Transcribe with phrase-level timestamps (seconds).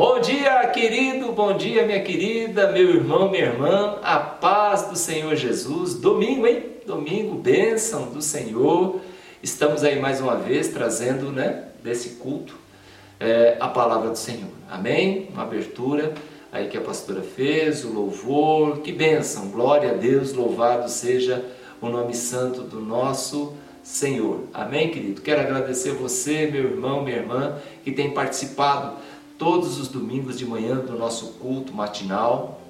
[0.00, 5.36] Bom dia, querido, bom dia, minha querida, meu irmão, minha irmã, a paz do Senhor
[5.36, 5.92] Jesus.
[5.92, 6.64] Domingo, hein?
[6.86, 8.98] Domingo, bênção do Senhor.
[9.42, 12.54] Estamos aí mais uma vez trazendo, né, desse culto,
[13.20, 14.48] é, a palavra do Senhor.
[14.70, 15.28] Amém?
[15.34, 16.14] Uma abertura
[16.50, 21.44] aí que a pastora fez, o louvor, que bênção, glória a Deus, louvado seja
[21.78, 24.44] o nome santo do nosso Senhor.
[24.54, 25.20] Amém, querido?
[25.20, 28.96] Quero agradecer você, meu irmão, minha irmã, que tem participado
[29.40, 32.60] todos os domingos de manhã do nosso culto matinal.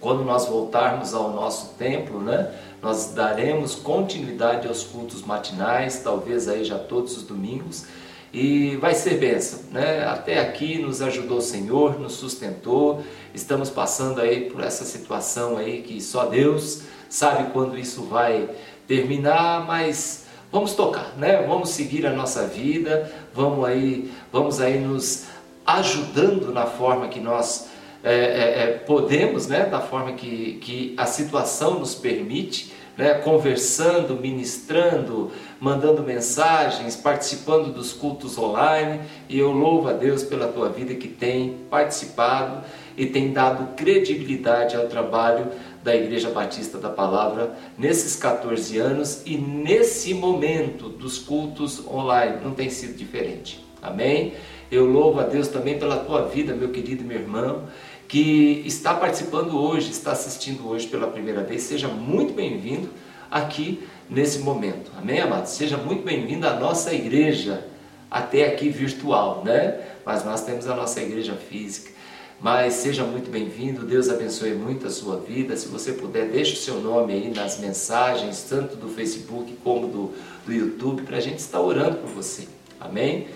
[0.00, 2.50] Quando nós voltarmos ao nosso templo, né,
[2.80, 7.84] nós daremos continuidade aos cultos matinais, talvez aí já todos os domingos,
[8.32, 10.06] e vai ser bênção, né?
[10.06, 13.02] Até aqui nos ajudou o Senhor, nos sustentou.
[13.34, 18.48] Estamos passando aí por essa situação aí que só Deus sabe quando isso vai
[18.86, 21.42] terminar, mas vamos tocar, né?
[21.46, 25.26] Vamos seguir a nossa vida, vamos aí, vamos aí nos
[25.68, 27.68] ajudando na forma que nós
[28.02, 34.16] é, é, é, podemos, né, da forma que, que a situação nos permite, né, conversando,
[34.16, 39.00] ministrando, mandando mensagens, participando dos cultos online.
[39.28, 42.64] E eu louvo a Deus pela tua vida que tem participado
[42.96, 45.48] e tem dado credibilidade ao trabalho
[45.84, 52.38] da Igreja Batista da Palavra nesses 14 anos e nesse momento dos cultos online.
[52.42, 53.64] Não tem sido diferente.
[53.82, 54.34] Amém?
[54.70, 57.64] Eu louvo a Deus também pela tua vida, meu querido meu irmão,
[58.06, 61.62] que está participando hoje, está assistindo hoje pela primeira vez.
[61.62, 62.90] Seja muito bem-vindo
[63.30, 64.90] aqui nesse momento.
[64.98, 65.52] Amém, amados?
[65.52, 67.66] Seja muito bem-vindo à nossa igreja,
[68.10, 69.80] até aqui virtual, né?
[70.04, 71.90] Mas nós temos a nossa igreja física.
[72.38, 75.56] Mas seja muito bem-vindo, Deus abençoe muito a sua vida.
[75.56, 80.12] Se você puder, deixe o seu nome aí nas mensagens, tanto do Facebook como do,
[80.46, 82.46] do YouTube, para a gente estar orando por você.
[82.78, 83.26] Amém?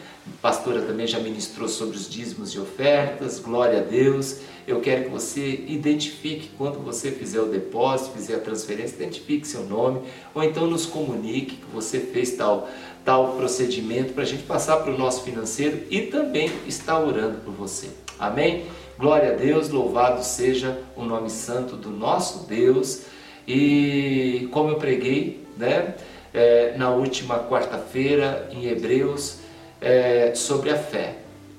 [0.41, 4.39] Pastora também já ministrou sobre os dízimos e ofertas, glória a Deus.
[4.67, 9.65] Eu quero que você identifique quando você fizer o depósito, fizer a transferência, identifique seu
[9.65, 10.03] nome,
[10.33, 12.69] ou então nos comunique que você fez tal,
[13.05, 17.53] tal procedimento para a gente passar para o nosso financeiro e também estar orando por
[17.53, 17.89] você.
[18.17, 18.67] Amém?
[18.97, 23.03] Glória a Deus, louvado seja o nome santo do nosso Deus.
[23.47, 25.97] E como eu preguei, né,
[26.33, 29.42] é, na última quarta-feira em Hebreus,
[29.83, 31.17] é, sobre a fé,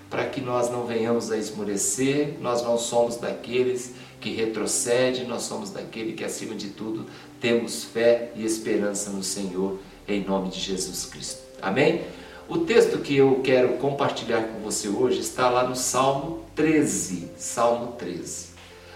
[0.10, 5.70] para que nós não venhamos a esmorecer, nós não somos daqueles que retrocedem, nós somos
[5.70, 7.06] daquele que, acima de tudo,
[7.42, 11.42] temos fé e esperança no Senhor, em nome de Jesus Cristo.
[11.62, 12.02] Amém?
[12.48, 17.94] O texto que eu quero compartilhar com você hoje está lá no Salmo 13, Salmo
[17.94, 18.54] 13.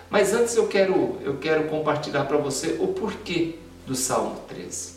[0.09, 3.55] Mas antes eu quero, eu quero compartilhar para você o porquê
[3.85, 4.93] do Salmo 13.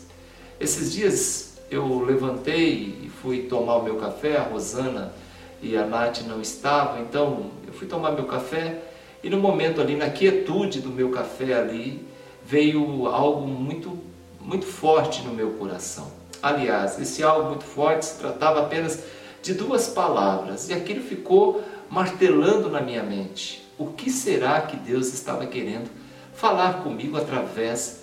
[0.59, 5.13] Esses dias eu levantei e fui tomar o meu café, a Rosana
[5.61, 8.81] e a Nath não estavam, então eu fui tomar meu café
[9.23, 12.03] e no momento ali, na quietude do meu café ali,
[12.43, 13.97] veio algo muito,
[14.39, 16.11] muito forte no meu coração.
[16.41, 19.03] Aliás, esse algo muito forte se tratava apenas
[19.43, 23.63] de duas palavras e aquilo ficou martelando na minha mente.
[23.77, 25.89] O que será que Deus estava querendo
[26.33, 28.01] falar comigo através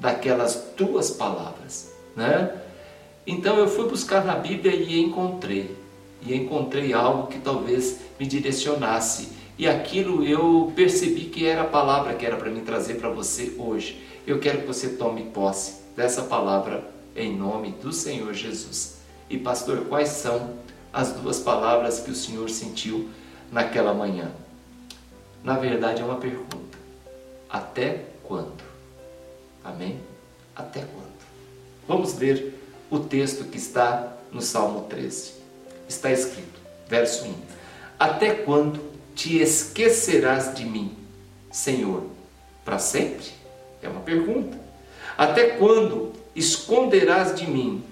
[0.00, 2.50] daquelas duas palavras, né?
[3.28, 5.76] Então eu fui buscar na Bíblia e encontrei.
[6.22, 9.28] E encontrei algo que talvez me direcionasse.
[9.58, 13.54] E aquilo eu percebi que era a palavra que era para mim trazer para você
[13.58, 14.02] hoje.
[14.26, 18.96] Eu quero que você tome posse dessa palavra em nome do Senhor Jesus.
[19.28, 20.54] E pastor, quais são
[20.90, 23.10] as duas palavras que o Senhor sentiu
[23.52, 24.32] naquela manhã?
[25.44, 26.78] Na verdade é uma pergunta.
[27.50, 28.62] Até quando?
[29.62, 30.00] Amém?
[30.56, 31.18] Até quando?
[31.86, 32.57] Vamos ver
[32.90, 35.32] o texto que está no Salmo 13.
[35.88, 37.34] Está escrito, verso 1:
[37.98, 38.80] Até quando
[39.14, 40.96] te esquecerás de mim,
[41.50, 42.04] Senhor?
[42.64, 43.26] Para sempre?
[43.82, 44.58] É uma pergunta.
[45.16, 47.82] Até quando esconderás de mim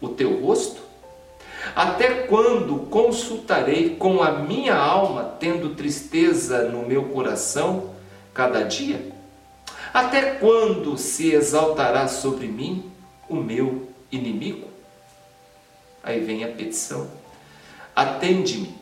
[0.00, 0.82] o teu rosto?
[1.74, 7.90] Até quando consultarei com a minha alma, tendo tristeza no meu coração
[8.34, 9.12] cada dia?
[9.92, 12.90] Até quando se exaltará sobre mim
[13.28, 14.68] o meu inimigo?
[16.02, 17.08] Aí vem a petição.
[17.94, 18.74] Atende-me,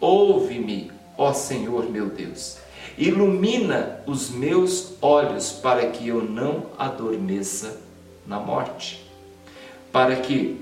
[0.00, 2.58] ouve-me, ó Senhor meu Deus.
[2.98, 7.80] Ilumina os meus olhos para que eu não adormeça
[8.26, 9.04] na morte.
[9.92, 10.60] Para que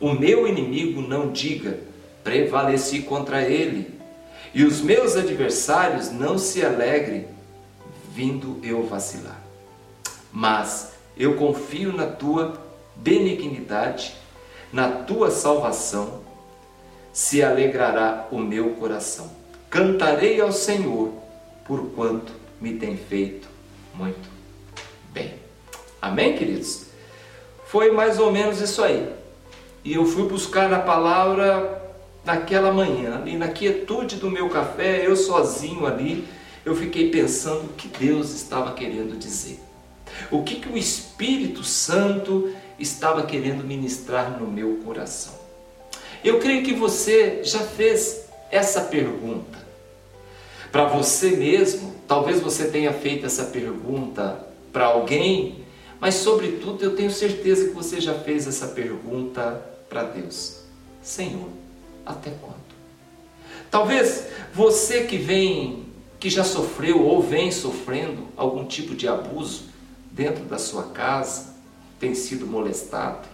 [0.00, 1.78] o meu inimigo não diga,
[2.24, 3.98] prevaleci contra ele,
[4.52, 7.28] e os meus adversários não se alegrem,
[8.12, 9.40] vindo eu vacilar.
[10.32, 12.69] Mas eu confio na tua
[13.02, 14.14] benignidade,
[14.72, 16.20] na tua salvação
[17.12, 19.30] se alegrará o meu coração.
[19.68, 21.12] Cantarei ao Senhor,
[21.64, 23.48] por quanto me tem feito
[23.94, 24.28] muito
[25.12, 25.34] bem.
[26.00, 26.86] Amém, queridos?
[27.66, 29.08] Foi mais ou menos isso aí.
[29.84, 31.80] E eu fui buscar a palavra
[32.24, 36.26] naquela manhã, ali na quietude do meu café, eu sozinho ali,
[36.64, 39.58] eu fiquei pensando o que Deus estava querendo dizer.
[40.30, 45.34] O que, que o Espírito Santo estava querendo ministrar no meu coração.
[46.24, 49.58] Eu creio que você já fez essa pergunta.
[50.72, 55.64] Para você mesmo, talvez você tenha feito essa pergunta para alguém,
[56.00, 60.60] mas sobretudo eu tenho certeza que você já fez essa pergunta para Deus.
[61.02, 61.48] Senhor,
[62.06, 62.60] até quando?
[63.70, 65.86] Talvez você que vem,
[66.18, 69.64] que já sofreu ou vem sofrendo algum tipo de abuso
[70.10, 71.49] dentro da sua casa,
[72.00, 73.28] tem sido molestado.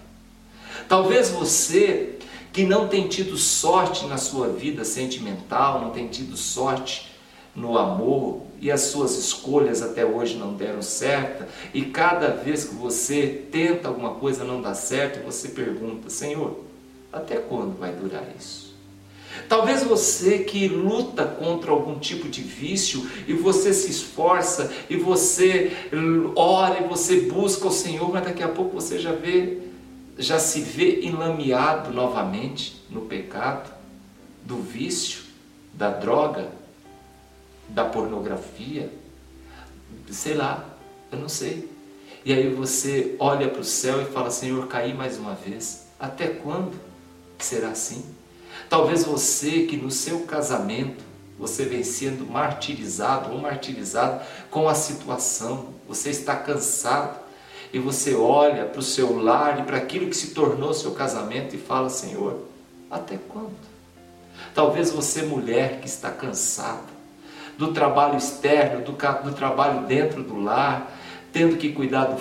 [0.88, 2.18] Talvez você
[2.52, 7.12] que não tem tido sorte na sua vida sentimental, não tem tido sorte
[7.54, 12.74] no amor e as suas escolhas até hoje não deram certo, e cada vez que
[12.74, 16.64] você tenta alguma coisa não dá certo, você pergunta: Senhor,
[17.12, 18.65] até quando vai durar isso?
[19.48, 25.72] Talvez você que luta contra algum tipo de vício e você se esforça e você
[26.34, 29.58] ora e você busca o Senhor, mas daqui a pouco você já vê,
[30.18, 33.70] já se vê enlameado novamente no pecado,
[34.42, 35.22] do vício,
[35.72, 36.48] da droga,
[37.68, 38.90] da pornografia,
[40.10, 40.64] sei lá,
[41.10, 41.68] eu não sei.
[42.24, 45.86] E aí você olha para o céu e fala: Senhor, caí mais uma vez.
[45.98, 46.72] Até quando
[47.38, 48.04] será assim?
[48.68, 51.04] Talvez você que no seu casamento
[51.38, 57.18] você vem sendo martirizado ou martirizado com a situação, você está cansado
[57.72, 61.54] e você olha para o seu lar e para aquilo que se tornou seu casamento
[61.54, 62.46] e fala: Senhor,
[62.90, 63.54] até quando?
[64.54, 66.96] Talvez você, mulher que está cansada
[67.58, 70.92] do trabalho externo, do, do trabalho dentro do lar,
[71.32, 72.16] tendo que cuidar do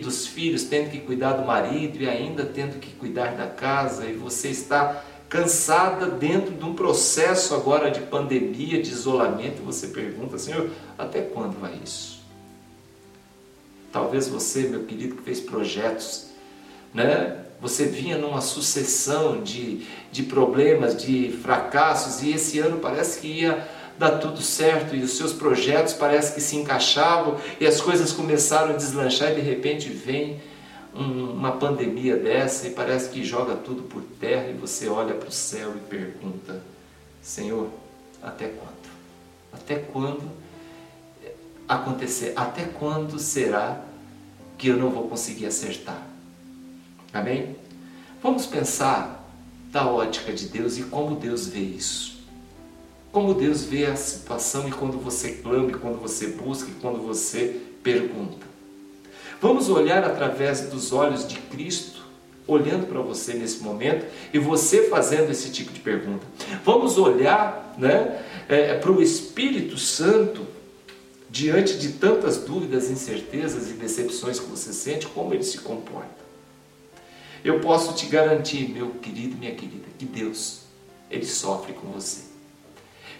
[0.00, 4.14] dos filhos, tendo que cuidar do marido e ainda tendo que cuidar da casa, e
[4.14, 10.70] você está cansada dentro de um processo agora de pandemia, de isolamento, você pergunta, Senhor,
[10.96, 12.18] até quando vai isso?
[13.92, 16.28] Talvez você, meu querido, que fez projetos,
[16.94, 17.44] né?
[17.60, 23.68] Você vinha numa sucessão de, de problemas, de fracassos, e esse ano parece que ia
[23.98, 28.70] dar tudo certo e os seus projetos parece que se encaixavam e as coisas começaram
[28.70, 30.40] a deslanchar e de repente vem
[30.94, 35.28] um, uma pandemia dessa e parece que joga tudo por terra e você olha para
[35.28, 36.62] o céu e pergunta:
[37.22, 37.68] Senhor,
[38.22, 38.88] até quando?
[39.52, 40.30] Até quando
[41.68, 42.32] acontecer?
[42.36, 43.84] Até quando será
[44.56, 46.02] que eu não vou conseguir acertar?
[47.12, 47.56] Amém?
[48.22, 49.24] Vamos pensar
[49.70, 52.18] da ótica de Deus e como Deus vê isso.
[53.12, 56.98] Como Deus vê a situação e quando você clama, e quando você busca, e quando
[57.06, 58.47] você pergunta.
[59.40, 62.02] Vamos olhar através dos olhos de Cristo,
[62.46, 66.26] olhando para você nesse momento e você fazendo esse tipo de pergunta.
[66.64, 70.46] Vamos olhar né, é, para o Espírito Santo
[71.30, 76.26] diante de tantas dúvidas, incertezas e decepções que você sente, como ele se comporta.
[77.44, 80.62] Eu posso te garantir, meu querido, minha querida, que Deus,
[81.10, 82.22] ele sofre com você.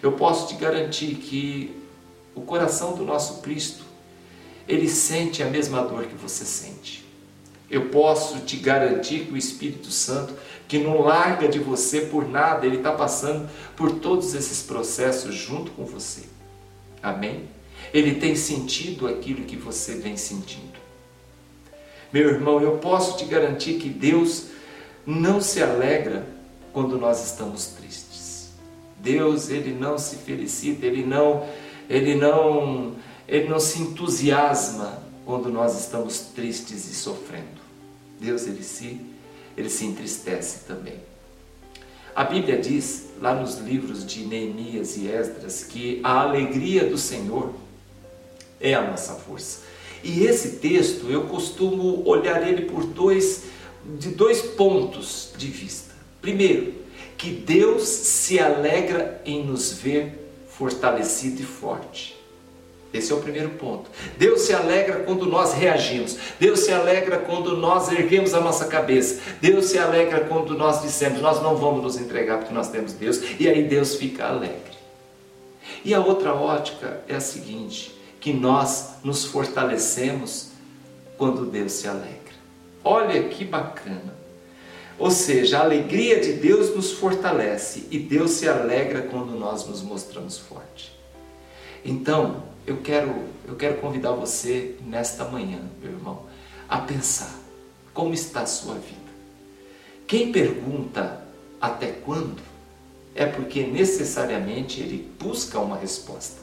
[0.01, 1.75] Eu posso te garantir que
[2.35, 3.83] o coração do nosso Cristo
[4.69, 7.03] ele sente a mesma dor que você sente.
[7.69, 10.33] Eu posso te garantir que o Espírito Santo,
[10.67, 15.71] que não larga de você por nada, ele está passando por todos esses processos junto
[15.71, 16.21] com você.
[17.01, 17.45] Amém?
[17.91, 20.77] Ele tem sentido aquilo que você vem sentindo.
[22.13, 24.47] Meu irmão, eu posso te garantir que Deus
[25.05, 26.27] não se alegra
[26.71, 28.51] quando nós estamos tristes.
[28.99, 31.47] Deus, ele não se felicita, ele não,
[31.89, 32.95] ele não
[33.29, 37.59] ele não se entusiasma quando nós estamos tristes e sofrendo.
[38.19, 38.99] Deus ele se
[39.55, 40.95] ele se entristece também.
[42.15, 47.53] A Bíblia diz lá nos livros de Neemias e Esdras que a alegria do Senhor
[48.59, 49.59] é a nossa força.
[50.03, 53.43] E esse texto eu costumo olhar ele por dois
[53.97, 55.93] de dois pontos de vista.
[56.21, 56.73] Primeiro,
[57.17, 62.18] que Deus se alegra em nos ver fortalecido e forte.
[62.91, 63.89] Esse é o primeiro ponto.
[64.17, 66.17] Deus se alegra quando nós reagimos.
[66.39, 69.21] Deus se alegra quando nós erguemos a nossa cabeça.
[69.39, 73.21] Deus se alegra quando nós dissemos: Nós não vamos nos entregar porque nós temos Deus.
[73.39, 74.79] E aí Deus fica alegre.
[75.85, 80.49] E a outra ótica é a seguinte: que nós nos fortalecemos
[81.15, 82.17] quando Deus se alegra.
[82.83, 84.17] Olha que bacana.
[84.97, 89.81] Ou seja, a alegria de Deus nos fortalece e Deus se alegra quando nós nos
[89.81, 90.91] mostramos fortes.
[91.85, 96.23] Então, eu quero, eu quero convidar você nesta manhã, meu irmão,
[96.67, 97.33] a pensar
[97.93, 99.09] como está a sua vida.
[100.05, 101.23] Quem pergunta
[101.59, 102.41] até quando
[103.15, 106.41] é porque necessariamente ele busca uma resposta.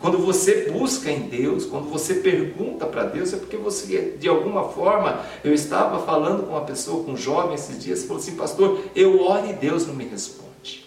[0.00, 4.70] Quando você busca em Deus, quando você pergunta para Deus, é porque você, de alguma
[4.70, 8.82] forma, eu estava falando com uma pessoa, com um jovem esses dias, falou assim, pastor,
[8.94, 10.86] eu oro e Deus não me responde.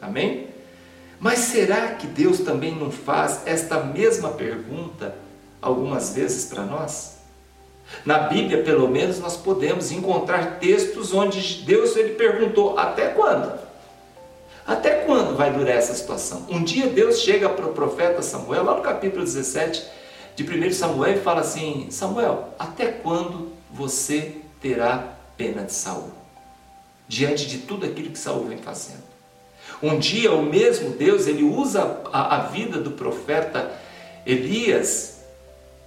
[0.00, 0.48] Amém?
[1.18, 5.14] Mas será que Deus também não faz esta mesma pergunta
[5.60, 7.16] algumas vezes para nós?
[8.04, 13.58] Na Bíblia, pelo menos, nós podemos encontrar textos onde Deus ele perguntou: até quando?
[14.66, 16.44] Até quando vai durar essa situação?
[16.50, 19.84] Um dia Deus chega para o profeta Samuel, lá no capítulo 17
[20.34, 26.10] de 1 Samuel, e fala assim: Samuel, até quando você terá pena de Saul?
[27.06, 29.15] Diante de tudo aquilo que Saul vem fazendo.
[29.82, 33.70] Um dia o mesmo Deus, ele usa a, a vida do profeta
[34.24, 35.16] Elias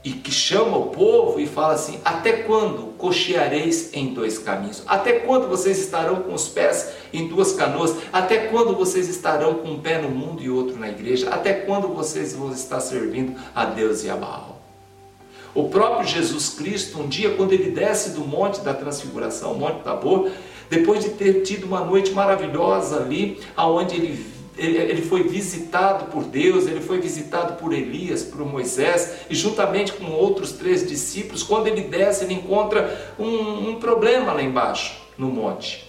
[0.03, 4.83] e que chama o povo e fala assim: Até quando cocheareis em dois caminhos?
[4.87, 7.95] Até quando vocês estarão com os pés em duas canoas?
[8.13, 11.29] Até quando vocês estarão com um pé no mundo e outro na igreja?
[11.29, 14.59] Até quando vocês vão estar servindo a Deus e a Baal?
[15.53, 20.29] O próprio Jesus Cristo, um dia, quando ele desce do Monte da Transfiguração, Monte Tabor,
[20.69, 26.25] depois de ter tido uma noite maravilhosa ali, aonde ele ele, ele foi visitado por
[26.25, 31.67] Deus, ele foi visitado por Elias, por Moisés, e juntamente com outros três discípulos, quando
[31.67, 35.87] ele desce, ele encontra um, um problema lá embaixo, no monte.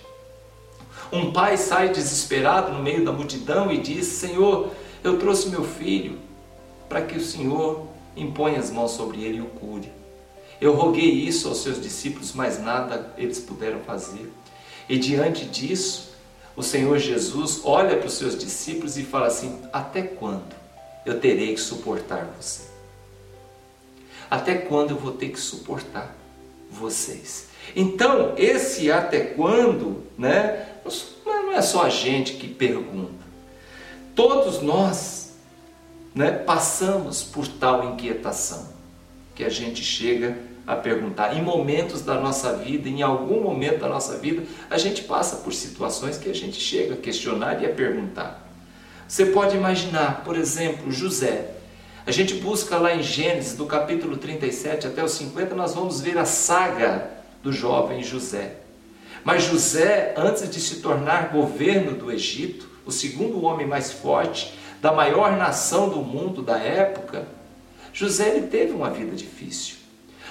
[1.12, 4.70] Um pai sai desesperado no meio da multidão e diz: Senhor,
[5.02, 6.18] eu trouxe meu filho
[6.88, 9.90] para que o Senhor imponha as mãos sobre ele e o cure.
[10.60, 14.30] Eu roguei isso aos seus discípulos, mas nada eles puderam fazer.
[14.90, 16.10] E diante disso,
[16.56, 20.52] o Senhor Jesus olha para os seus discípulos e fala assim: Até quando
[21.06, 22.62] eu terei que suportar você?
[24.28, 26.12] Até quando eu vou ter que suportar
[26.68, 27.46] vocês?
[27.76, 30.66] Então, esse até quando, né?
[31.24, 33.24] Não é só a gente que pergunta.
[34.16, 35.34] Todos nós,
[36.12, 38.68] né, passamos por tal inquietação
[39.36, 40.36] que a gente chega
[40.72, 41.36] a perguntar.
[41.36, 45.52] Em momentos da nossa vida, em algum momento da nossa vida, a gente passa por
[45.52, 48.46] situações que a gente chega a questionar e a perguntar.
[49.08, 51.50] Você pode imaginar, por exemplo, José.
[52.06, 56.16] A gente busca lá em Gênesis, do capítulo 37 até o 50, nós vamos ver
[56.16, 57.10] a saga
[57.42, 58.56] do jovem José.
[59.24, 64.92] Mas José, antes de se tornar governo do Egito, o segundo homem mais forte da
[64.92, 67.26] maior nação do mundo da época,
[67.92, 69.79] José ele teve uma vida difícil.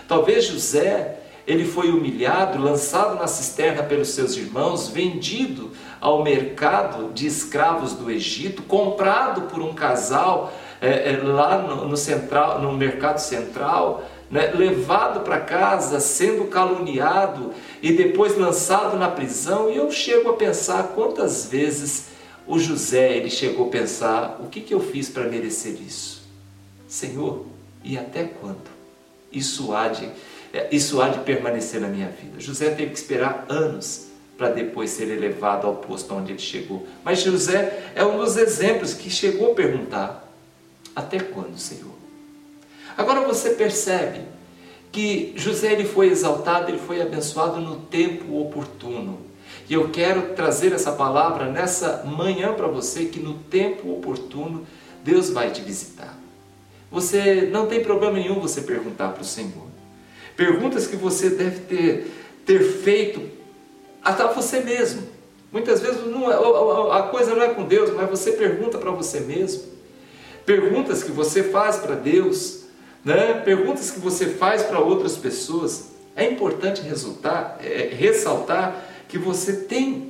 [0.10, 5.70] Talvez José, ele foi humilhado, lançado na cisterna pelos seus irmãos, vendido
[6.02, 10.52] ao mercado de escravos do Egito, comprado por um casal
[10.82, 17.54] é, é, lá no, no, central, no mercado central, né, levado para casa, sendo caluniado
[17.80, 19.70] e depois lançado na prisão.
[19.70, 22.08] E eu chego a pensar quantas vezes
[22.48, 26.24] o José ele chegou a pensar: o que, que eu fiz para merecer isso?
[26.88, 27.46] Senhor,
[27.84, 28.79] e até quando?
[29.32, 30.10] Isso há de,
[30.54, 32.40] é, isso há de permanecer na minha vida.
[32.40, 34.08] José teve que esperar anos
[34.38, 36.88] para depois ser elevado ao posto onde ele chegou.
[37.04, 40.32] Mas José é um dos exemplos que chegou a perguntar:
[40.96, 41.94] até quando, Senhor?
[42.98, 44.22] Agora você percebe
[44.92, 49.20] que José ele foi exaltado, ele foi abençoado no tempo oportuno.
[49.70, 54.66] E eu quero trazer essa palavra nessa manhã para você que no tempo oportuno
[55.04, 56.19] Deus vai te visitar.
[56.92, 59.68] Você não tem problema nenhum você perguntar para o Senhor.
[60.36, 62.12] Perguntas que você deve ter,
[62.46, 63.22] ter feito
[64.04, 65.04] até você mesmo.
[65.52, 69.20] Muitas vezes não, é, a coisa não é com Deus, mas você pergunta para você
[69.20, 69.64] mesmo.
[70.46, 72.66] Perguntas que você faz para Deus,
[73.04, 73.34] né?
[73.46, 75.90] perguntas que você faz para outras pessoas.
[76.16, 80.10] É importante resultar, é, ressaltar que você tem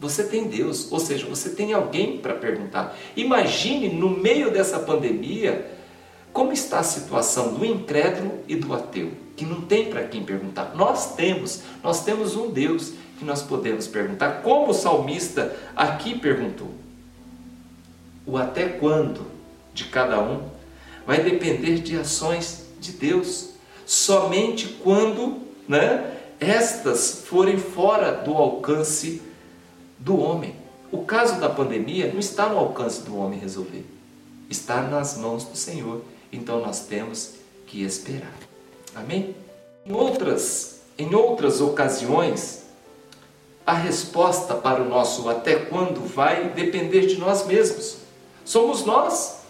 [0.00, 2.96] você tem Deus, ou seja, você tem alguém para perguntar.
[3.14, 5.70] Imagine no meio dessa pandemia,
[6.32, 10.72] como está a situação do incrédulo e do ateu, que não tem para quem perguntar?
[10.74, 16.70] Nós temos, nós temos um Deus que nós podemos perguntar, como o salmista aqui perguntou.
[18.24, 19.26] O até quando
[19.74, 20.48] de cada um
[21.06, 23.50] vai depender de ações de Deus,
[23.84, 29.20] somente quando né, estas forem fora do alcance
[29.98, 30.54] do homem.
[30.92, 33.84] O caso da pandemia não está no alcance do homem resolver,
[34.48, 37.34] está nas mãos do Senhor então nós temos
[37.66, 38.34] que esperar.
[38.94, 39.34] Amém?
[39.86, 42.64] Em outras, em outras ocasiões,
[43.66, 47.98] a resposta para o nosso até quando vai depender de nós mesmos.
[48.44, 49.40] Somos nós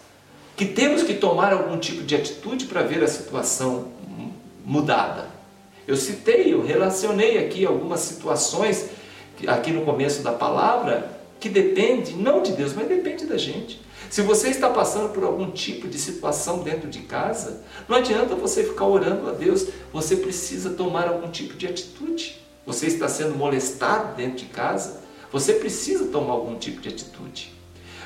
[0.55, 3.87] que temos que tomar algum tipo de atitude para ver a situação
[4.63, 5.27] mudada.
[5.87, 8.89] Eu citei, eu relacionei aqui algumas situações
[9.47, 13.81] aqui no começo da palavra que depende não de Deus, mas depende da gente.
[14.11, 18.61] Se você está passando por algum tipo de situação dentro de casa, não adianta você
[18.61, 22.37] ficar orando a Deus, você precisa tomar algum tipo de atitude.
[22.65, 24.99] Você está sendo molestado dentro de casa,
[25.31, 27.53] você precisa tomar algum tipo de atitude.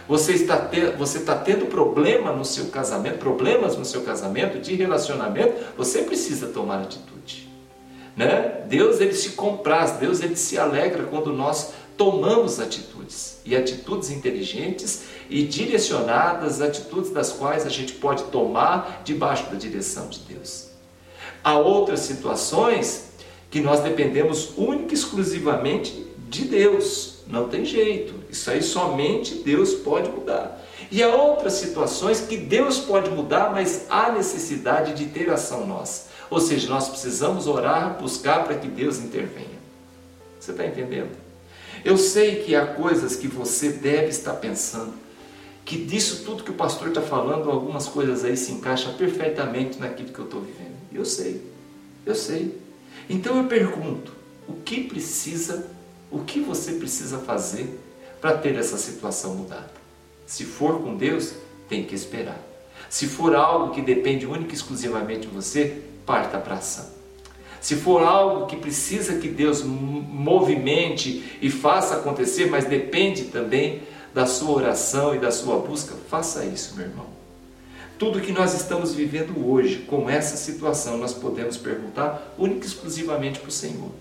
[0.08, 4.76] Você está, ter, você está tendo problema no seu casamento, problemas no seu casamento, de
[4.76, 7.50] relacionamento, você precisa tomar atitude.
[8.16, 8.64] Né?
[8.70, 15.04] Deus ele se compraz, Deus ele se alegra quando nós tomamos atitudes, e atitudes inteligentes
[15.30, 20.70] e direcionadas, atitudes das quais a gente pode tomar debaixo da direção de Deus.
[21.44, 23.10] Há outras situações
[23.50, 29.74] que nós dependemos única e exclusivamente de Deus, não tem jeito, isso aí somente Deus
[29.74, 30.62] pode mudar.
[30.92, 36.08] E há outras situações que Deus pode mudar, mas há necessidade de ter ação nossa.
[36.30, 39.56] Ou seja, nós precisamos orar, buscar para que Deus intervenha.
[40.40, 41.12] Você está entendendo?
[41.84, 44.94] Eu sei que há coisas que você deve estar pensando,
[45.66, 50.10] que disso tudo que o pastor está falando, algumas coisas aí se encaixam perfeitamente naquilo
[50.10, 50.76] que eu estou vivendo.
[50.94, 51.42] Eu sei,
[52.06, 52.56] eu sei.
[53.10, 54.14] Então eu pergunto:
[54.48, 55.68] o que precisa,
[56.12, 57.80] o que você precisa fazer
[58.22, 59.74] para ter essa situação mudada?
[60.28, 61.34] Se for com Deus,
[61.68, 62.40] tem que esperar.
[62.88, 66.94] Se for algo que depende única e exclusivamente de você, parta para ação.
[67.60, 73.82] Se for algo que precisa que Deus movimente e faça acontecer, mas depende também
[74.16, 77.08] da sua oração e da sua busca, faça isso, meu irmão.
[78.00, 83.40] Tudo que nós estamos vivendo hoje, com essa situação, nós podemos perguntar única e exclusivamente
[83.40, 83.92] para o Senhor.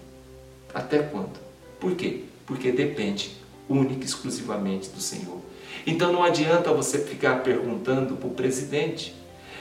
[0.72, 1.32] Até quando?
[1.80, 2.26] Por quê?
[2.46, 3.32] Porque depende
[3.68, 5.40] única e exclusivamente do Senhor.
[5.84, 9.16] Então não adianta você ficar perguntando para o presidente,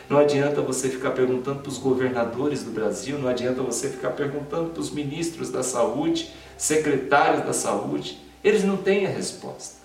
[0.08, 4.70] não adianta você ficar perguntando para os governadores do Brasil, não adianta você ficar perguntando
[4.70, 8.20] para os ministros da saúde, secretários da saúde.
[8.44, 9.83] Eles não têm a resposta.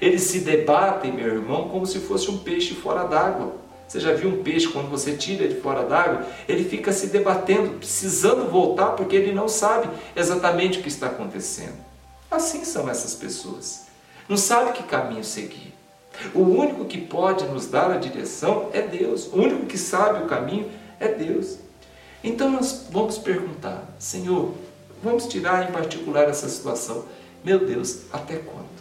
[0.00, 3.54] Eles se debatem, meu irmão, como se fosse um peixe fora d'água.
[3.86, 6.24] Você já viu um peixe quando você tira de fora d'água?
[6.48, 11.76] Ele fica se debatendo, precisando voltar porque ele não sabe exatamente o que está acontecendo.
[12.30, 13.86] Assim são essas pessoas.
[14.28, 15.74] Não sabe que caminho seguir.
[16.32, 19.26] O único que pode nos dar a direção é Deus.
[19.26, 21.58] O único que sabe o caminho é Deus.
[22.22, 24.54] Então nós vamos perguntar, Senhor,
[25.02, 27.06] vamos tirar em particular essa situação.
[27.42, 28.79] Meu Deus, até quando?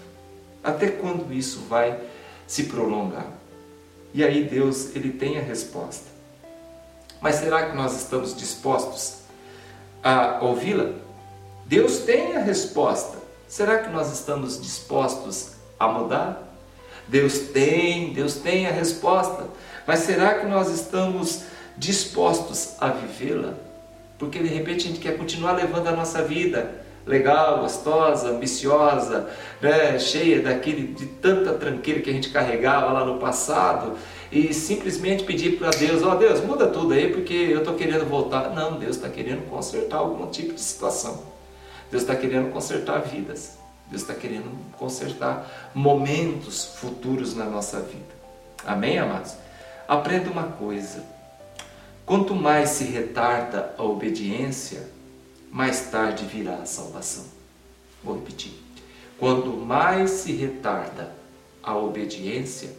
[0.64, 2.00] Até quando isso vai
[2.48, 3.28] se prolongar?
[4.14, 6.06] E aí Deus, ele tem a resposta.
[7.22, 9.20] Mas será que nós estamos dispostos
[10.04, 10.94] a ouvi-la?
[11.66, 13.18] Deus tem a resposta.
[13.48, 16.50] Será que nós estamos dispostos a mudar?
[17.10, 19.48] Deus tem, Deus tem a resposta,
[19.88, 21.44] mas será que nós estamos
[21.76, 23.56] dispostos a vivê-la?
[24.20, 29.28] Porque de repente a gente quer continuar levando a nossa vida legal, gostosa, ambiciosa,
[29.60, 33.98] né, cheia daquele de tanta tranqueira que a gente carregava lá no passado
[34.32, 38.06] e simplesmente pedir para Deus, ó oh, Deus, muda tudo aí porque eu estou querendo
[38.06, 38.52] voltar.
[38.52, 41.24] Não, Deus está querendo consertar algum tipo de situação.
[41.90, 43.58] Deus está querendo consertar vidas.
[43.90, 48.20] Deus está querendo consertar momentos futuros na nossa vida.
[48.64, 49.34] Amém, amados?
[49.88, 51.04] Aprenda uma coisa:
[52.06, 54.88] quanto mais se retarda a obediência,
[55.52, 57.26] mais tarde virá a salvação.
[58.04, 58.54] Vou repetir.
[59.18, 61.14] Quanto mais se retarda
[61.62, 62.74] a obediência,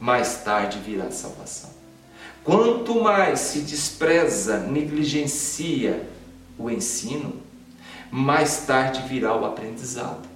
[0.00, 1.70] mais tarde virá a salvação.
[2.42, 6.08] Quanto mais se despreza, negligencia
[6.58, 7.42] o ensino,
[8.10, 10.26] mais tarde virá o aprendizado.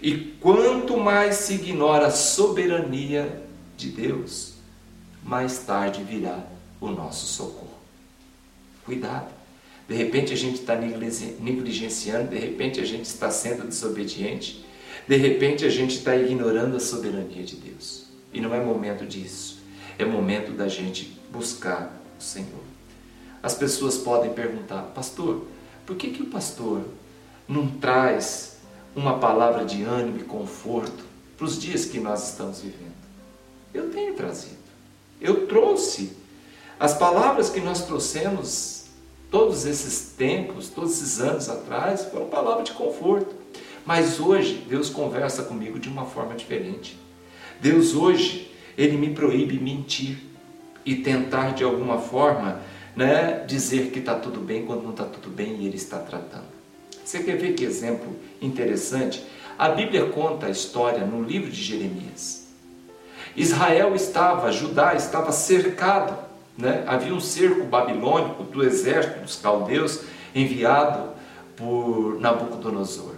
[0.00, 3.42] E quanto mais se ignora a soberania
[3.76, 4.54] de Deus,
[5.22, 6.44] mais tarde virá
[6.80, 7.76] o nosso socorro.
[8.84, 9.35] Cuidado.
[9.88, 14.64] De repente a gente está negligenciando, de repente a gente está sendo desobediente,
[15.06, 18.06] de repente a gente está ignorando a soberania de Deus.
[18.32, 19.58] E não é momento disso.
[19.98, 22.64] É momento da gente buscar o Senhor.
[23.42, 25.46] As pessoas podem perguntar, pastor,
[25.86, 26.82] por que, que o pastor
[27.48, 28.56] não traz
[28.94, 31.04] uma palavra de ânimo e conforto
[31.36, 32.96] para os dias que nós estamos vivendo.
[33.72, 34.56] Eu tenho trazido.
[35.20, 36.16] Eu trouxe.
[36.80, 38.75] As palavras que nós trouxemos
[39.30, 43.34] todos esses tempos, todos esses anos atrás, foram palavras de conforto.
[43.84, 46.98] Mas hoje Deus conversa comigo de uma forma diferente.
[47.60, 50.18] Deus hoje, Ele me proíbe mentir
[50.84, 52.60] e tentar de alguma forma
[52.94, 56.56] né, dizer que está tudo bem quando não está tudo bem e Ele está tratando.
[57.04, 59.24] Você quer ver que exemplo interessante?
[59.56, 62.48] A Bíblia conta a história no livro de Jeremias.
[63.36, 66.25] Israel estava, Judá estava cercado,
[66.56, 66.84] né?
[66.86, 70.00] havia um cerco babilônico do exército dos caldeus
[70.34, 71.10] enviado
[71.56, 73.14] por Nabucodonosor.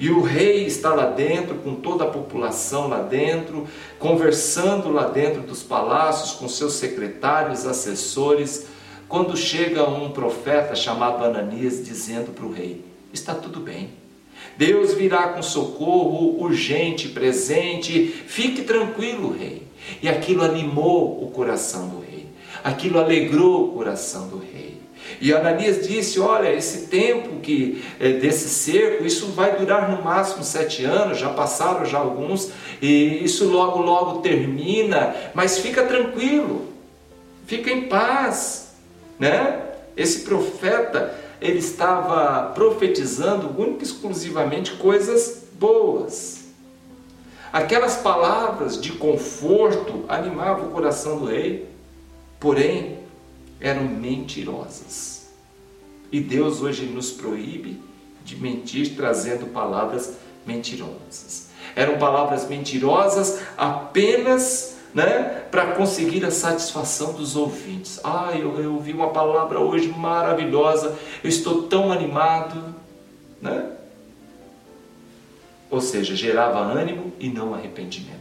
[0.00, 3.66] E o rei está lá dentro, com toda a população lá dentro,
[3.98, 8.66] conversando lá dentro dos palácios com seus secretários, assessores,
[9.08, 13.90] quando chega um profeta chamado Ananias dizendo para o rei: Está tudo bem.
[14.56, 18.08] Deus virá com socorro urgente, presente.
[18.08, 19.62] Fique tranquilo, rei.
[20.02, 22.15] E aquilo animou o coração do rei.
[22.66, 24.82] Aquilo alegrou o coração do rei.
[25.20, 30.42] E Ananias disse: Olha, esse tempo que é, desse cerco, isso vai durar no máximo
[30.42, 32.50] sete anos, já passaram já alguns,
[32.82, 36.66] e isso logo, logo termina, mas fica tranquilo,
[37.46, 38.74] fica em paz,
[39.16, 39.62] né?
[39.96, 46.46] Esse profeta, ele estava profetizando única e exclusivamente coisas boas.
[47.52, 51.75] Aquelas palavras de conforto animavam o coração do rei,
[52.38, 52.98] porém,
[53.60, 55.26] eram mentirosas.
[56.10, 57.80] E Deus hoje nos proíbe
[58.24, 61.50] de mentir trazendo palavras mentirosas.
[61.74, 68.00] Eram palavras mentirosas apenas né, para conseguir a satisfação dos ouvintes.
[68.02, 72.74] Ah, eu, eu ouvi uma palavra hoje maravilhosa, eu estou tão animado.
[73.40, 73.72] Né?
[75.70, 78.16] Ou seja, gerava ânimo e não arrependimento.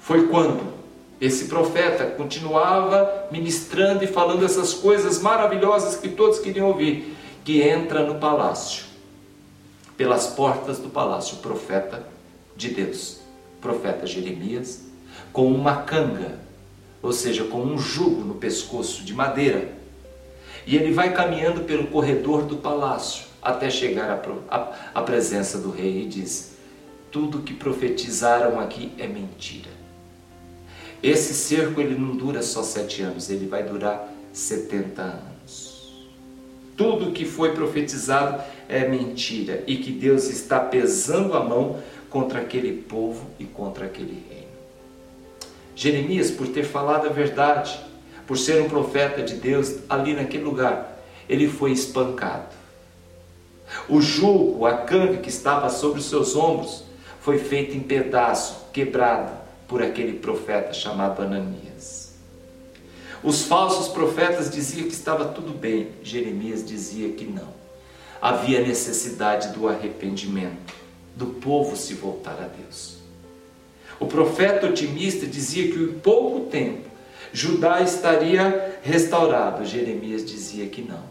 [0.00, 0.77] Foi quando
[1.20, 8.04] esse profeta continuava ministrando e falando essas coisas maravilhosas que todos queriam ouvir, que entra
[8.04, 8.84] no palácio,
[9.96, 12.06] pelas portas do palácio, o profeta
[12.56, 13.18] de Deus,
[13.60, 14.82] profeta Jeremias,
[15.32, 16.38] com uma canga,
[17.02, 19.72] ou seja, com um jugo no pescoço de madeira.
[20.66, 24.22] E ele vai caminhando pelo corredor do palácio até chegar
[24.94, 26.56] à presença do rei e diz:
[27.10, 29.77] Tudo que profetizaram aqui é mentira.
[31.02, 36.06] Esse cerco ele não dura só sete anos, ele vai durar 70 anos.
[36.76, 41.80] Tudo que foi profetizado é mentira e que Deus está pesando a mão
[42.10, 44.48] contra aquele povo e contra aquele reino.
[45.74, 47.78] Jeremias, por ter falado a verdade,
[48.26, 52.56] por ser um profeta de Deus ali naquele lugar, ele foi espancado.
[53.88, 56.84] O jugo, a canga que estava sobre os seus ombros,
[57.20, 62.14] foi feito em pedaço, quebrado por aquele profeta chamado Ananias.
[63.22, 67.52] Os falsos profetas diziam que estava tudo bem, Jeremias dizia que não.
[68.20, 70.74] Havia necessidade do arrependimento,
[71.14, 72.96] do povo se voltar a Deus.
[74.00, 76.88] O profeta otimista dizia que em pouco tempo
[77.32, 81.02] Judá estaria restaurado, Jeremias dizia que não.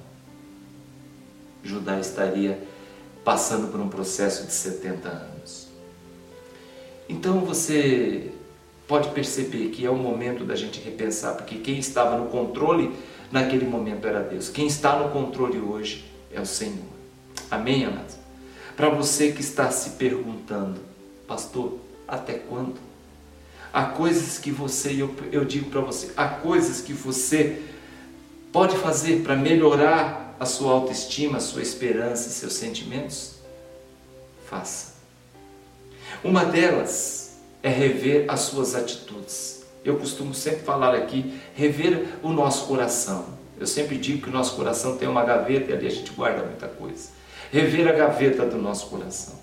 [1.63, 2.57] Judá estaria
[3.23, 5.67] passando por um processo de 70 anos.
[7.09, 8.31] Então você
[8.87, 12.91] pode perceber que é o momento da gente repensar, porque quem estava no controle
[13.31, 14.49] naquele momento era Deus.
[14.49, 16.85] Quem está no controle hoje é o Senhor.
[17.51, 18.15] Amém, amados?
[18.75, 20.79] Para você que está se perguntando,
[21.27, 22.75] pastor, até quando?
[23.73, 27.61] Há coisas que você, eu, eu digo para você, há coisas que você
[28.51, 33.35] pode fazer para melhorar a sua autoestima, a sua esperança e seus sentimentos?
[34.49, 34.93] Faça.
[36.23, 37.26] Uma delas
[37.67, 39.65] é rever as suas atitudes.
[39.83, 43.25] Eu costumo sempre falar aqui, rever o nosso coração.
[43.59, 46.43] Eu sempre digo que o nosso coração tem uma gaveta e ali a gente guarda
[46.43, 47.09] muita coisa.
[47.51, 49.35] Rever a gaveta do nosso coração.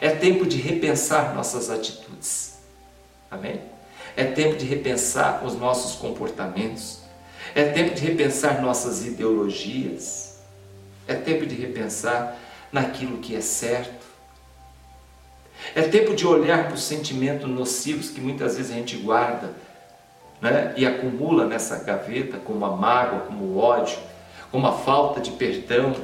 [0.00, 2.58] É tempo de repensar nossas atitudes.
[3.30, 3.60] Amém?
[4.16, 7.00] É tempo de repensar os nossos comportamentos.
[7.54, 10.38] É tempo de repensar nossas ideologias.
[11.06, 12.38] É tempo de repensar
[12.72, 13.97] naquilo que é certo
[15.74, 19.52] é tempo de olhar para os sentimentos nocivos que muitas vezes a gente guarda
[20.40, 20.72] né?
[20.76, 23.98] e acumula nessa gaveta, como a mágoa, como o ódio,
[24.50, 25.94] como a falta de perdão,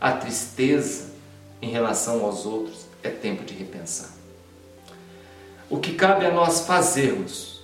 [0.00, 1.12] a tristeza
[1.60, 2.86] em relação aos outros.
[3.02, 4.10] É tempo de repensar.
[5.70, 7.62] O que cabe a nós fazermos,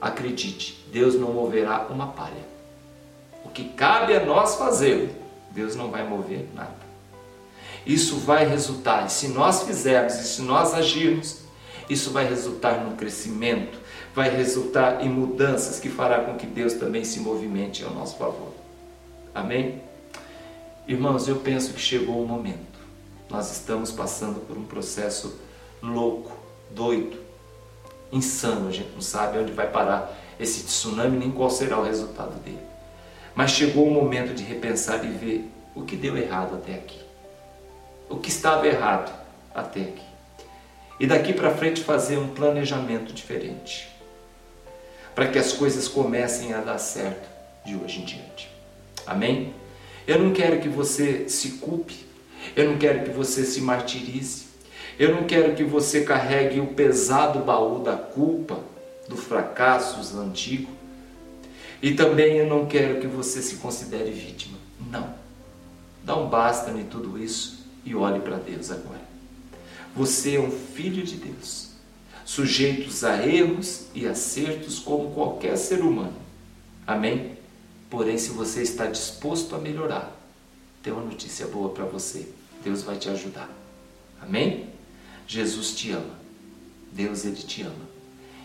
[0.00, 2.46] acredite, Deus não moverá uma palha.
[3.44, 5.10] O que cabe a nós fazermos,
[5.50, 6.85] Deus não vai mover nada
[7.86, 11.38] isso vai resultar, se nós fizermos, e se nós agirmos,
[11.88, 13.78] isso vai resultar num crescimento,
[14.12, 18.52] vai resultar em mudanças que fará com que Deus também se movimente ao nosso favor.
[19.32, 19.80] Amém?
[20.88, 22.76] Irmãos, eu penso que chegou o momento.
[23.30, 25.38] Nós estamos passando por um processo
[25.82, 26.36] louco,
[26.70, 27.18] doido,
[28.10, 28.68] insano.
[28.68, 32.58] A gente não sabe onde vai parar esse tsunami nem qual será o resultado dele.
[33.34, 37.05] Mas chegou o momento de repensar e ver o que deu errado até aqui.
[38.08, 39.12] O que estava errado
[39.54, 40.06] até aqui.
[40.98, 43.88] E daqui para frente fazer um planejamento diferente.
[45.14, 47.28] Para que as coisas comecem a dar certo
[47.64, 48.50] de hoje em diante.
[49.06, 49.54] Amém?
[50.06, 52.06] Eu não quero que você se culpe.
[52.54, 54.46] Eu não quero que você se martirize.
[54.98, 58.60] Eu não quero que você carregue o pesado baú da culpa,
[59.08, 60.70] do fracasso antigo.
[61.82, 64.56] E também eu não quero que você se considere vítima.
[64.90, 65.14] Não.
[66.08, 67.55] Um basta em tudo isso
[67.86, 69.06] e olhe para Deus agora.
[69.94, 71.68] Você é um filho de Deus,
[72.24, 76.16] sujeitos a erros e acertos como qualquer ser humano.
[76.86, 77.38] Amém?
[77.88, 80.14] Porém, se você está disposto a melhorar,
[80.82, 82.28] tem uma notícia boa para você.
[82.62, 83.48] Deus vai te ajudar.
[84.20, 84.68] Amém?
[85.26, 86.18] Jesus te ama.
[86.92, 87.86] Deus ele te ama.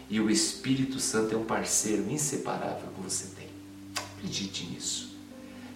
[0.10, 3.48] E o Espírito Santo é um parceiro inseparável que você tem.
[4.18, 5.11] Acredite nisso.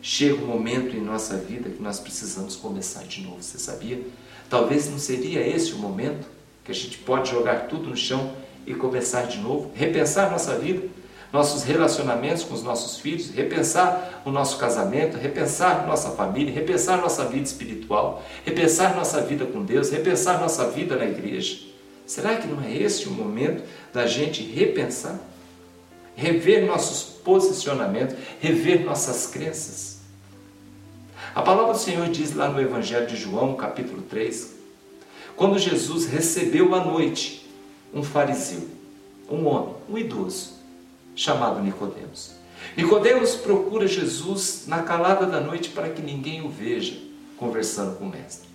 [0.08, 4.00] Chega um momento em nossa vida que nós precisamos começar de novo, você sabia?
[4.48, 6.28] Talvez não seria esse o momento
[6.64, 8.32] que a gente pode jogar tudo no chão
[8.68, 10.88] e começar de novo, repensar nossa vida,
[11.34, 17.26] nossos relacionamentos com os nossos filhos, repensar o nosso casamento, repensar nossa família, repensar nossa
[17.26, 21.62] vida espiritual, repensar nossa vida com Deus, repensar nossa vida na igreja.
[22.06, 25.20] Será que não é esse o momento da gente repensar?
[26.16, 29.95] Rever nossos posicionamentos, rever nossas crenças.
[31.36, 34.56] A palavra do Senhor diz lá no Evangelho de João, capítulo 3,
[35.36, 37.46] quando Jesus recebeu à noite
[37.94, 38.70] um fariseu,
[39.30, 40.54] um homem, um idoso,
[41.14, 42.32] chamado Nicodemos.
[42.78, 46.98] Nicodemos procura Jesus na calada da noite para que ninguém o veja
[47.36, 48.48] conversando com o mestre.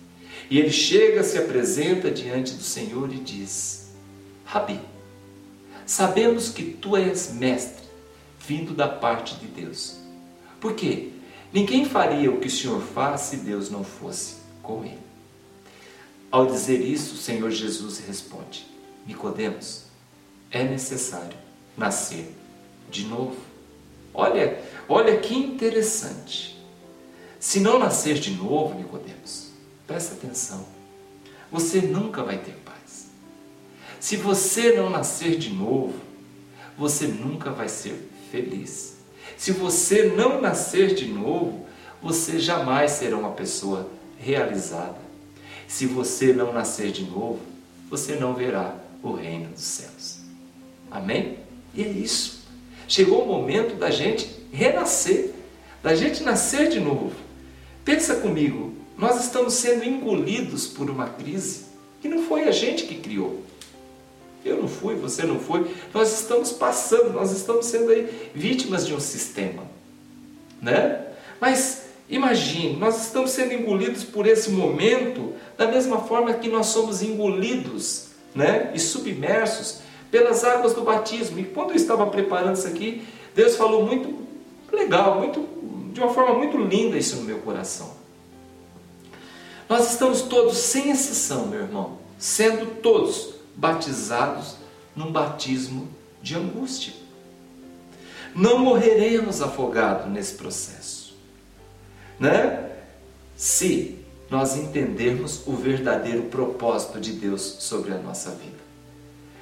[0.49, 3.91] E ele chega, se apresenta diante do Senhor e diz:
[4.43, 4.79] Rabi,
[5.85, 7.85] sabemos que tu és mestre,
[8.39, 9.97] vindo da parte de Deus.
[10.59, 11.20] Por quê?
[11.53, 14.99] Ninguém faria o que o Senhor faz se Deus não fosse com ele.
[16.31, 18.65] Ao dizer isso, o Senhor Jesus responde:
[19.05, 19.83] Nicodemos,
[20.49, 21.37] é necessário
[21.75, 22.33] nascer
[22.89, 23.37] de novo.
[24.13, 26.57] Olha, olha que interessante.
[27.39, 29.49] Se não nascer de novo, Nicodemos,
[29.87, 30.65] presta atenção.
[31.51, 33.07] Você nunca vai ter paz.
[33.99, 35.99] Se você não nascer de novo,
[36.77, 38.90] você nunca vai ser feliz.
[39.41, 41.65] Se você não nascer de novo,
[41.99, 44.99] você jamais será uma pessoa realizada.
[45.67, 47.39] Se você não nascer de novo,
[47.89, 50.19] você não verá o reino dos céus.
[50.91, 51.39] Amém?
[51.73, 52.41] E é isso.
[52.87, 55.31] Chegou o momento da gente renascer,
[55.81, 57.11] da gente nascer de novo.
[57.83, 61.65] Pensa comigo, nós estamos sendo engolidos por uma crise
[61.99, 63.43] que não foi a gente que criou.
[64.43, 65.69] Eu não fui, você não foi.
[65.93, 69.63] Nós estamos passando, nós estamos sendo aí vítimas de um sistema,
[70.61, 71.05] né?
[71.39, 77.01] Mas imagine, nós estamos sendo engolidos por esse momento da mesma forma que nós somos
[77.01, 78.71] engolidos, né?
[78.73, 81.39] E submersos pelas águas do batismo.
[81.39, 83.03] E quando eu estava preparando isso aqui,
[83.35, 84.21] Deus falou muito
[84.71, 85.47] legal, muito,
[85.93, 87.91] de uma forma muito linda isso no meu coração.
[89.69, 94.55] Nós estamos todos, sem exceção, meu irmão, sendo todos batizados
[94.95, 95.87] num batismo
[96.21, 96.93] de angústia.
[98.35, 101.15] Não morreremos afogados nesse processo,
[102.19, 102.69] né?
[103.35, 108.61] Se nós entendermos o verdadeiro propósito de Deus sobre a nossa vida.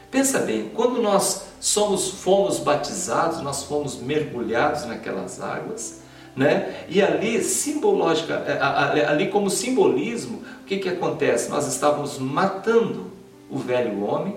[0.09, 6.01] Pensa bem, quando nós somos, fomos batizados, nós fomos mergulhados naquelas águas,
[6.35, 6.85] né?
[6.89, 11.49] E ali, simbológica, é, ali como simbolismo, o que, que acontece?
[11.49, 13.11] Nós estávamos matando
[13.49, 14.35] o velho homem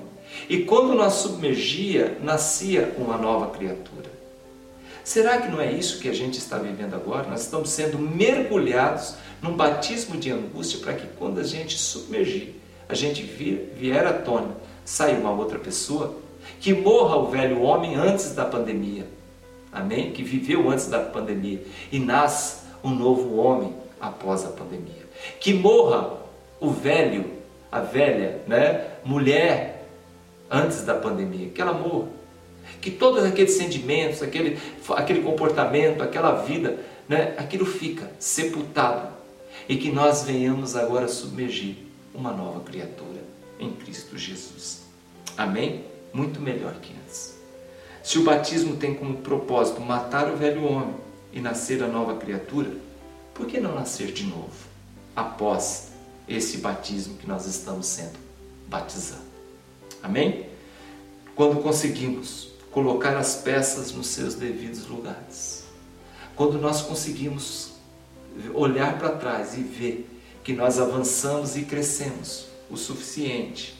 [0.48, 4.10] e quando nós submergia, nascia uma nova criatura.
[5.04, 7.28] Será que não é isso que a gente está vivendo agora?
[7.28, 12.54] Nós estamos sendo mergulhados num batismo de angústia para que quando a gente submergir,
[12.88, 16.16] a gente vier à tona sai uma outra pessoa,
[16.60, 19.06] que morra o velho homem antes da pandemia,
[19.72, 20.12] amém?
[20.12, 25.06] Que viveu antes da pandemia e nasce um novo homem após a pandemia.
[25.40, 26.18] Que morra
[26.60, 27.24] o velho,
[27.70, 29.88] a velha, né, mulher
[30.50, 32.08] antes da pandemia, que ela morra.
[32.80, 34.58] Que todos aqueles sentimentos, aquele,
[34.90, 39.08] aquele comportamento, aquela vida, né, aquilo fica sepultado
[39.68, 41.76] e que nós venhamos agora submergir
[42.14, 43.22] uma nova criatura
[43.58, 44.82] em Cristo Jesus.
[45.36, 45.84] Amém?
[46.12, 47.38] Muito melhor que antes.
[48.02, 50.94] Se o batismo tem como propósito matar o velho homem
[51.32, 52.70] e nascer a nova criatura,
[53.32, 54.52] por que não nascer de novo
[55.14, 55.92] após
[56.28, 58.18] esse batismo que nós estamos sendo
[58.72, 59.24] batizados?
[60.02, 60.46] Amém?
[61.36, 65.64] Quando conseguimos colocar as peças nos seus devidos lugares,
[66.34, 67.72] quando nós conseguimos
[68.54, 70.08] olhar para trás e ver
[70.42, 73.78] que nós avançamos e crescemos o suficiente.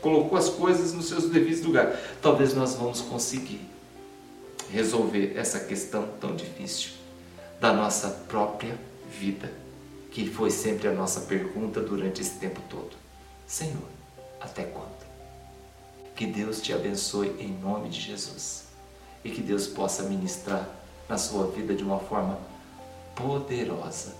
[0.00, 1.98] Colocou as coisas nos seus devidos lugares.
[2.20, 3.60] Talvez nós vamos conseguir
[4.70, 6.92] resolver essa questão tão difícil
[7.60, 8.78] da nossa própria
[9.20, 9.52] vida,
[10.10, 12.90] que foi sempre a nossa pergunta durante esse tempo todo.
[13.46, 13.88] Senhor,
[14.42, 15.02] até quando?
[16.14, 18.64] Que Deus te abençoe em nome de Jesus
[19.24, 20.68] e que Deus possa ministrar
[21.08, 22.38] na sua vida de uma forma
[23.14, 24.14] poderosa.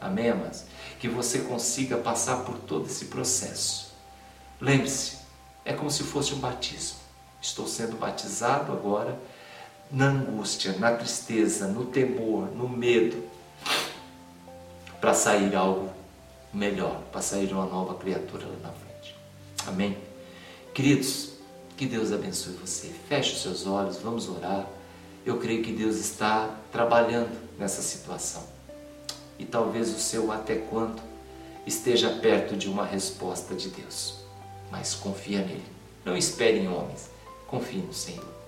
[0.00, 0.64] Amém, amados?
[1.00, 3.92] Que você consiga passar por todo esse processo.
[4.60, 5.18] Lembre-se,
[5.64, 6.98] é como se fosse um batismo.
[7.40, 9.18] Estou sendo batizado agora
[9.90, 13.24] na angústia, na tristeza, no temor, no medo,
[15.00, 15.90] para sair algo
[16.52, 18.87] melhor, para sair uma nova criatura lá na frente.
[19.68, 19.96] Amém?
[20.74, 21.30] Queridos,
[21.76, 22.90] que Deus abençoe você.
[23.08, 24.66] Feche os seus olhos, vamos orar.
[25.24, 28.42] Eu creio que Deus está trabalhando nessa situação.
[29.38, 31.00] E talvez o seu até quando
[31.66, 34.18] esteja perto de uma resposta de Deus.
[34.70, 35.66] Mas confia nele.
[36.04, 37.10] Não espere em homens.
[37.46, 38.38] Confie no Senhor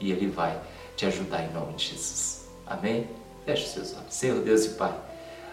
[0.00, 0.60] e Ele vai
[0.96, 2.46] te ajudar em nome de Jesus.
[2.66, 3.08] Amém?
[3.44, 4.14] Feche os seus olhos.
[4.14, 4.94] Senhor Deus e Pai,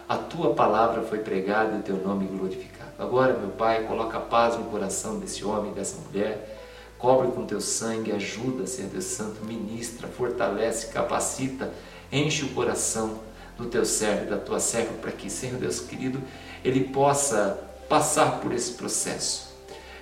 [0.08, 2.81] a Tua palavra foi pregada e o Teu nome glorificado.
[3.02, 6.60] Agora, meu Pai, coloca paz no coração desse homem, dessa mulher.
[7.00, 11.74] Cobre com Teu sangue, ajuda, Senhor Deus Santo, ministra, fortalece, capacita,
[12.12, 13.20] enche o coração
[13.58, 16.22] do Teu servo da Tua serva para que, Senhor Deus querido,
[16.64, 17.60] ele possa
[17.90, 19.52] passar por esse processo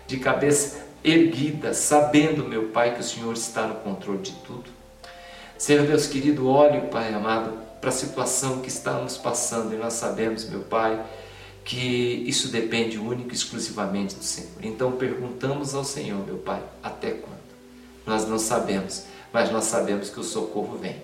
[0.05, 4.69] de cabeça erguida, sabendo, meu Pai, que o Senhor está no controle de tudo.
[5.57, 10.43] Senhor Deus querido, olhe, Pai amado, para a situação que estamos passando e nós sabemos,
[10.49, 11.01] meu Pai,
[11.69, 14.49] que isso depende único e exclusivamente do Senhor.
[14.63, 17.37] Então perguntamos ao Senhor, meu Pai, até quando?
[18.07, 20.95] Nós não sabemos, mas nós sabemos que o socorro vem.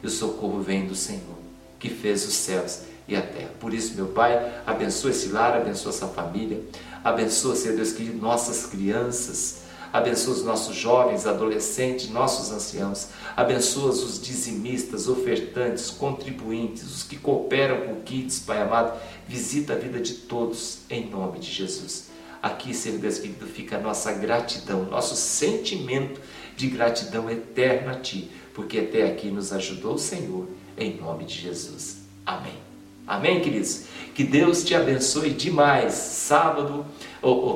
[0.00, 1.36] E o socorro vem do Senhor,
[1.80, 3.50] que fez os céus e a terra.
[3.58, 6.62] Por isso, meu Pai, abençoa esse lar, abençoa essa família,
[7.02, 9.62] abençoa, Senhor Deus querido, nossas crianças,
[9.94, 17.82] abençoa os nossos jovens, adolescentes, nossos anciãos, abençoa os dizimistas, ofertantes, contribuintes, os que cooperam
[17.82, 22.08] com o Kids, Pai amado, visita a vida de todos, em nome de Jesus.
[22.42, 26.20] Aqui, Senhor Deus querido, fica a nossa gratidão, nosso sentimento
[26.56, 31.40] de gratidão eterna a Ti, porque até aqui nos ajudou o Senhor, em nome de
[31.40, 31.98] Jesus.
[32.26, 32.58] Amém.
[33.06, 33.84] Amém, queridos?
[34.12, 35.94] Que Deus te abençoe demais.
[35.94, 36.84] Sábado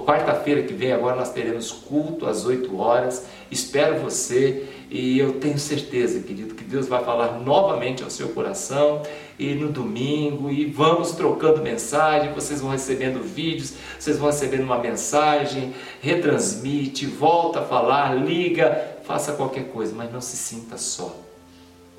[0.04, 3.26] quarta-feira que vem, agora nós teremos culto às 8 horas.
[3.50, 9.02] Espero você e eu tenho certeza, querido, que Deus vai falar novamente ao seu coração
[9.38, 14.78] e no domingo e vamos trocando mensagem, vocês vão recebendo vídeos, vocês vão recebendo uma
[14.78, 21.14] mensagem, retransmite, volta a falar, liga, faça qualquer coisa, mas não se sinta só.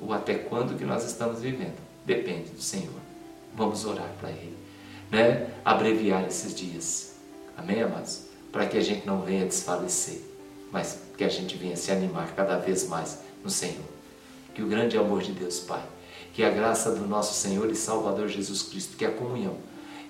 [0.00, 3.00] O até quando que nós estamos vivendo depende do Senhor.
[3.54, 4.56] Vamos orar para Ele,
[5.10, 5.48] né?
[5.64, 7.09] Abreviar esses dias.
[7.60, 8.22] Amém, amados?
[8.50, 10.22] Para que a gente não venha desfalecer,
[10.72, 13.84] mas que a gente venha se animar cada vez mais no Senhor.
[14.54, 15.82] Que o grande amor de Deus Pai,
[16.32, 19.58] que a graça do nosso Senhor e Salvador Jesus Cristo, que a comunhão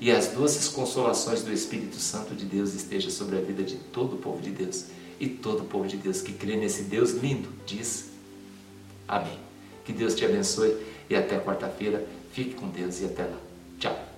[0.01, 4.15] e as doces consolações do Espírito Santo de Deus esteja sobre a vida de todo
[4.15, 4.87] o povo de Deus
[5.19, 8.11] e todo o povo de Deus que crê nesse Deus lindo, diz
[9.09, 9.39] Amém.
[9.85, 10.77] Que Deus te abençoe
[11.11, 12.07] e até quarta-feira.
[12.33, 13.39] Fique com Deus e até lá.
[13.81, 14.10] Tchau.